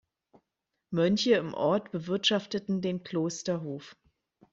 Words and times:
Mönche 0.91 1.35
im 1.35 1.53
Ort 1.53 1.91
bewirtschafteten 1.91 2.81
den 2.81 3.03
Klosterhof. 3.03 3.95